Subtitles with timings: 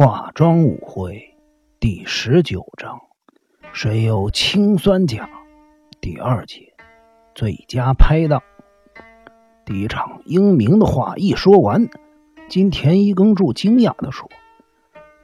[0.00, 1.34] 化妆舞会
[1.80, 3.00] 第十九章：
[3.72, 5.28] 谁有氰酸钾？
[6.00, 6.72] 第二节
[7.34, 8.40] 最佳拍档。
[9.66, 11.88] 第一场英明的话一说完，
[12.48, 14.30] 金田一耕助惊讶的说：“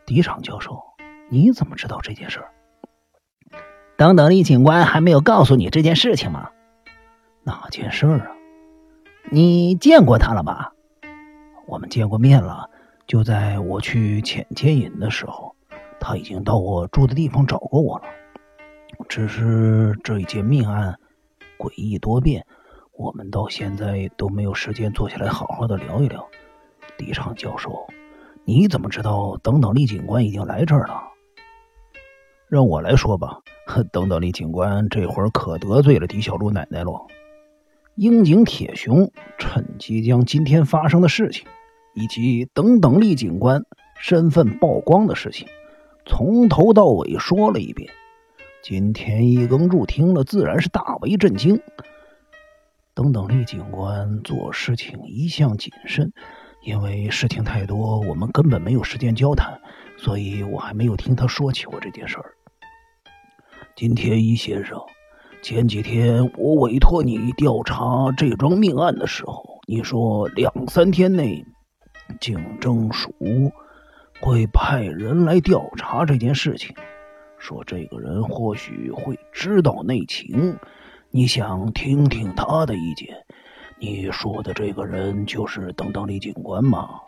[0.06, 0.82] 敌场教授，
[1.30, 2.43] 你怎么知道这件事？
[3.96, 6.50] 等等，李警官还没有告诉你这件事情吗？
[7.45, 8.27] 哪件事啊？
[9.30, 10.72] 你见过他了吧？
[11.68, 12.70] 我们见过面了。”
[13.07, 15.55] 就在我去浅间营的时候，
[16.01, 18.05] 他已经到我住的地方找过我了。
[19.09, 20.98] 只是这一件命案
[21.59, 22.47] 诡异多变，
[22.92, 26.27] 我们到现在都没有时间坐下来好好的聊一聊。
[26.97, 27.87] 李畅教授，
[28.45, 31.02] 你怎么知道等等李警官已经来这儿了？
[32.48, 33.41] 让我来说吧。
[33.91, 37.06] 等等李警官这会儿可得罪了狄小璐奶奶了。
[37.97, 41.47] 樱井铁雄趁机将今天发生的事情。
[41.95, 43.65] 以及等等厉警官
[43.98, 45.48] 身份曝光的事情，
[46.05, 47.91] 从头到尾说了一遍。
[48.62, 51.61] 金田一耕助听了，自然是大为震惊。
[52.95, 56.12] 等等厉警官做事情一向谨慎，
[56.62, 59.61] 因为事情太多，我们根本没有时间交谈，
[59.98, 62.33] 所以我还没有听他说起过这件事儿。
[63.77, 64.79] 金田一先生，
[65.42, 71.45] 前几天我委托你调查这桩命案的时候，你说两三天内。
[72.20, 73.12] 警政署
[74.20, 76.74] 会派人来调查这件事情，
[77.38, 80.56] 说这个人或许会知道内情，
[81.11, 83.14] 你想听听他的意见？
[83.78, 87.00] 你说的这个人就是等等李警官吗？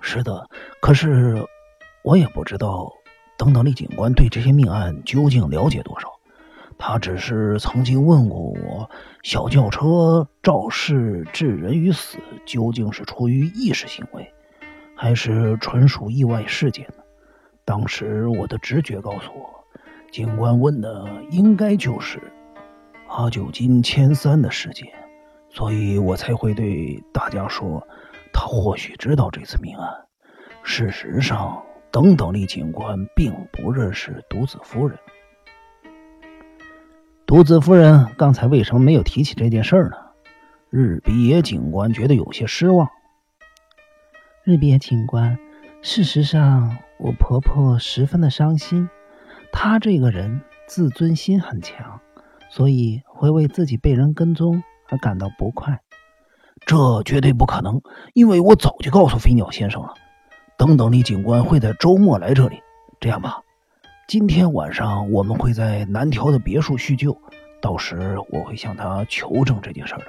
[0.00, 0.48] 是的，
[0.80, 1.46] 可是
[2.04, 2.92] 我也不知道
[3.36, 6.08] 等等李警官对这些命案究竟了解多少。
[6.84, 8.90] 他只是曾经问过我，
[9.22, 14.34] 小轿车肇事致人于死，究竟是出于意识行为，
[14.96, 17.04] 还是纯属意外事件呢？
[17.64, 19.48] 当时我的直觉告诉我，
[20.10, 22.20] 警官问的应该就是
[23.06, 24.88] 阿九金千三的事件，
[25.50, 27.86] 所以我才会对大家说，
[28.32, 29.88] 他或许知道这次命案。
[30.64, 34.98] 事实上，等等李警官并不认识独子夫人。
[37.32, 39.96] 独子夫人刚才为什么没有提起这件事呢？
[40.68, 42.90] 日比野警官觉得有些失望。
[44.44, 45.38] 日比野警官，
[45.80, 48.86] 事实上，我婆婆十分的伤心。
[49.50, 52.00] 她这个人自尊心很强，
[52.50, 55.80] 所以会为自己被人跟踪而感到不快。
[56.66, 57.80] 这绝对不可能，
[58.12, 59.94] 因为我早就告诉飞鸟先生了。
[60.58, 62.60] 等等，李警官会在周末来这里。
[63.00, 63.40] 这样吧。
[64.08, 67.16] 今天晚上我们会在南条的别墅叙旧，
[67.62, 70.04] 到时我会向他求证这件事的。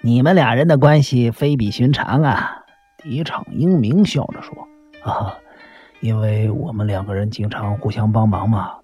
[0.00, 2.64] 你们俩人的关系非比寻常啊！
[2.98, 4.68] 敌场英明笑着说
[5.04, 5.34] ：“啊，
[6.00, 8.78] 因为我们两个人经常互相帮忙嘛，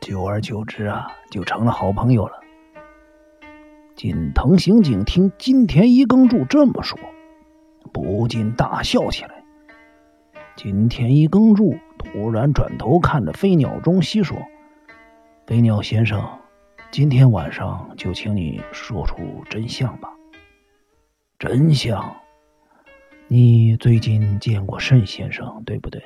[0.00, 2.40] 久而久之啊，就成了好朋友了。”
[3.94, 6.98] 锦藤刑警听金田一耕助这么说，
[7.92, 9.43] 不禁大笑起来。
[10.56, 11.76] 金田一耕助。
[11.98, 14.36] 突然转头看着飞鸟中西说
[15.46, 16.22] ：“飞鸟先生，
[16.90, 19.16] 今天晚上就请你说出
[19.48, 20.10] 真相吧。
[21.38, 22.14] 真相？
[23.26, 26.02] 你最近见过慎先生，对不对？”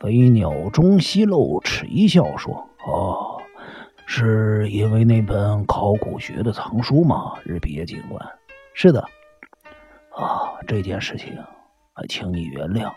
[0.00, 3.40] 飞鸟中西露齿一笑说：“哦，
[4.06, 7.34] 是因为那本考古学的藏书吗？
[7.44, 8.20] 日比野警官，
[8.74, 9.00] 是的。
[10.10, 11.32] 啊，这件事情
[11.94, 12.92] 还，请你原谅。”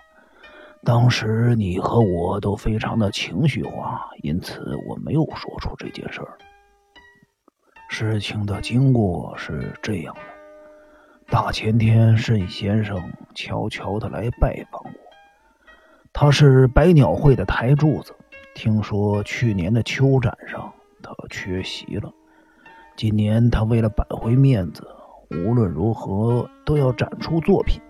[0.83, 6.37] 当时你和我都非常的情绪化，因此我没有说出这件事儿。
[7.89, 10.21] 事情的经过是这样的：
[11.29, 14.99] 大前天，慎先生悄悄的来拜访我。
[16.13, 18.15] 他是百鸟会的台柱子，
[18.55, 20.71] 听说去年的秋展上
[21.03, 22.09] 他缺席了，
[22.95, 24.87] 今年他为了挽回面子，
[25.31, 27.81] 无论如何都要展出作品，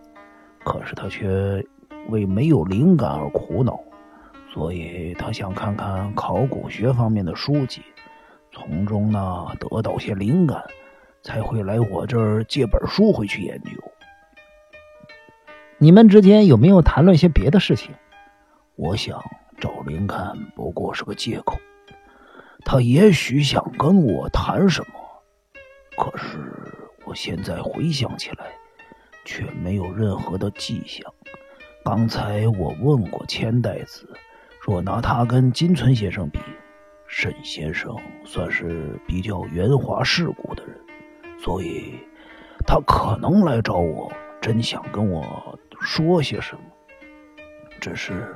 [0.63, 1.63] 可是他却。
[2.09, 3.79] 为没有灵感而苦恼，
[4.53, 7.81] 所以他想看看考古学方面的书籍，
[8.51, 10.63] 从中呢得到些灵感，
[11.21, 13.71] 才会来我这儿借本书回去研究。
[15.77, 17.93] 你们之间有没有谈论些别的事情？
[18.75, 19.23] 我想
[19.59, 21.57] 找灵感不过是个借口，
[22.65, 24.93] 他也许想跟我谈什么，
[25.97, 26.37] 可是
[27.05, 28.45] 我现在回想起来，
[29.25, 31.13] 却没有任何的迹象。
[31.89, 34.05] 刚才我问过千代子，
[34.59, 36.37] 若拿他跟金村先生比，
[37.07, 37.95] 沈先生
[38.25, 40.77] 算是比较圆滑世故的人，
[41.39, 41.97] 所以
[42.65, 44.11] 他可能来找我，
[44.41, 46.61] 真想跟我说些什么。
[47.79, 48.35] 只是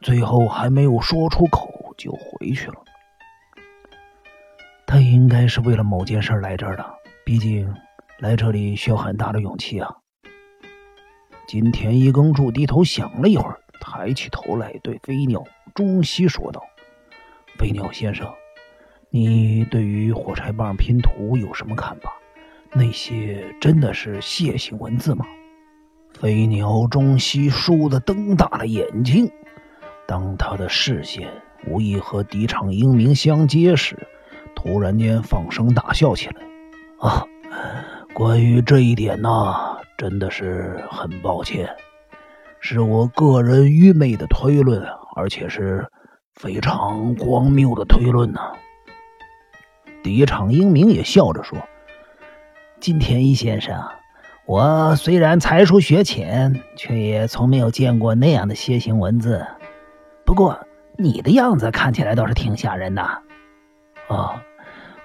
[0.00, 2.82] 最后还没有说出口就回去了。
[4.84, 6.84] 他应该是为了某件事来这儿的，
[7.24, 7.72] 毕竟
[8.18, 9.94] 来这里需要很大的勇气啊。
[11.46, 15.44] 金田一耕助低头想了一会儿，抬起头来对飞鸟
[15.74, 16.62] 中西说道
[17.58, 18.26] ：“飞鸟先生，
[19.10, 22.12] 你对于火柴棒拼图有什么看法？
[22.72, 25.26] 那些真的是楔形文字吗？”
[26.18, 29.30] 飞鸟中西倏地瞪大了眼睛，
[30.06, 31.28] 当他的视线
[31.66, 33.98] 无意和敌场英明相接时，
[34.54, 36.36] 突然间放声大笑起来。
[37.00, 37.26] 啊，
[38.14, 39.73] 关于这一点呢？
[39.96, 41.68] 真的是很抱歉，
[42.60, 45.86] 是我个人愚昧的推论，而且是
[46.34, 48.40] 非常荒谬的推论呢。
[50.02, 51.58] 第一场英明也笑着说
[52.80, 53.82] ：“金田一先生，
[54.46, 59.46] 我虽然才疏学浅，却也从没有见过那样的楔形文字。
[60.26, 60.58] 不过
[60.98, 63.02] 你的样子看起来倒是挺吓人的。”
[64.08, 64.42] 啊。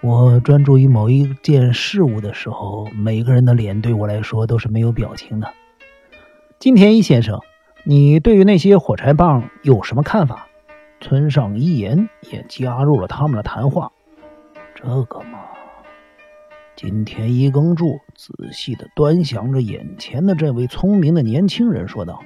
[0.02, 5.54] 我专注于某一件事物的时候，每个人的脸对我来说都是没有表情的。
[6.58, 7.42] 金田一先生，
[7.84, 10.48] 你对于那些火柴棒有什么看法？
[11.02, 13.92] 村上一言也加入了他们的谈话。
[14.74, 15.40] 这个嘛，
[16.78, 22.22] 金田一耕助仔细的端详着眼前的这位聪明的年轻人，说道：“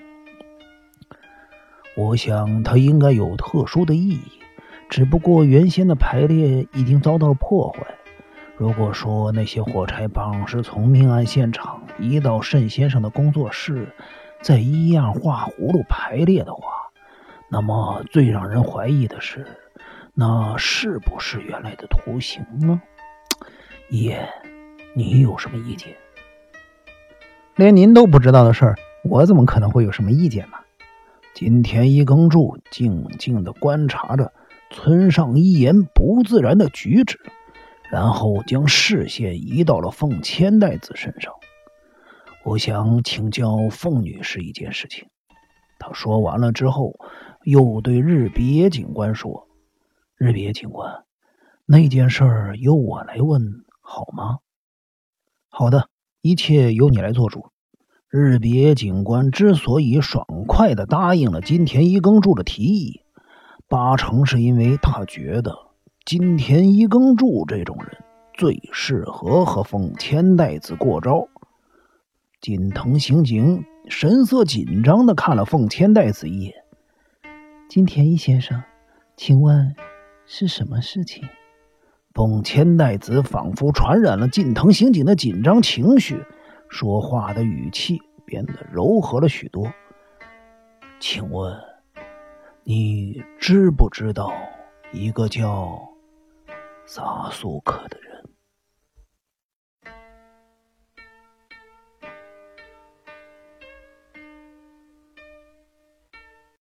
[1.97, 4.21] 我想他应该有特殊的意义。”
[4.93, 7.79] 只不过原先的排列已经遭到了破坏。
[8.55, 13.87] 如果说那些火柴棒是从命案现场移到慎先生的工作室，
[14.43, 16.61] 再一样画葫芦排列的话，
[17.49, 19.47] 那么最让人怀疑的是，
[20.13, 22.79] 那是不是原来的图形呢？
[23.89, 24.29] 爷，
[24.95, 25.95] 你有什么意见？
[27.55, 30.57] 连您都不知道的事儿，我怎么可能会有什么意见呢？
[31.33, 34.31] 金田一耕助静静地观察着。
[34.73, 37.19] 村上一言不自然的举止，
[37.91, 41.31] 然后将视线移到了凤千代子身上。
[42.43, 45.07] 我想请教凤女士一件事情。
[45.79, 46.99] 他说完了之后，
[47.43, 49.47] 又对日比野警官说
[50.17, 51.03] ：“日比野警官，
[51.65, 52.23] 那件事
[52.57, 54.39] 由我来问好吗
[55.49, 55.87] ？”“好的，
[56.21, 57.49] 一切由你来做主。”
[58.09, 63.02] 日比野警官之所以爽快的答应了金田一耕助的提议。
[63.73, 65.57] 八成是因为他觉得
[66.05, 68.03] 金田一耕助这种人
[68.35, 71.27] 最适合和凤千代子过招。
[72.39, 76.53] 锦藤刑警神色紧张的看了凤千代子一眼。
[77.67, 78.61] 金田一先生，
[79.17, 79.75] 请问
[80.27, 81.23] 是什么事情？
[82.13, 86.23] 凤千代子仿佛传染了近藤刑警的紧张情绪，
[86.69, 89.65] 说话的语气变得柔和了许多。
[90.99, 91.72] 请问？
[92.65, 94.31] 你知不知道
[94.93, 95.77] 一个叫
[96.85, 98.12] 萨苏克的人？